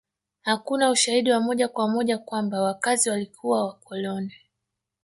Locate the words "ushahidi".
0.91-1.31